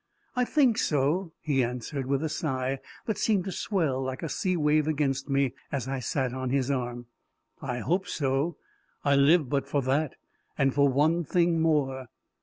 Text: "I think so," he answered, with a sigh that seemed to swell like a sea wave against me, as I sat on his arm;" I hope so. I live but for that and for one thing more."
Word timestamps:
"I 0.35 0.45
think 0.45 0.79
so," 0.79 1.31
he 1.41 1.63
answered, 1.63 2.07
with 2.07 2.23
a 2.23 2.27
sigh 2.27 2.79
that 3.05 3.19
seemed 3.19 3.43
to 3.43 3.51
swell 3.51 4.01
like 4.01 4.23
a 4.23 4.29
sea 4.29 4.57
wave 4.57 4.87
against 4.87 5.29
me, 5.29 5.53
as 5.71 5.87
I 5.87 5.99
sat 5.99 6.33
on 6.33 6.49
his 6.49 6.71
arm;" 6.71 7.05
I 7.61 7.81
hope 7.81 8.07
so. 8.07 8.57
I 9.05 9.15
live 9.15 9.47
but 9.47 9.67
for 9.67 9.83
that 9.83 10.15
and 10.57 10.73
for 10.73 10.89
one 10.89 11.23
thing 11.23 11.61
more." 11.61 12.07